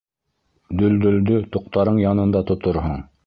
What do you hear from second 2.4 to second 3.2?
тоторһоң.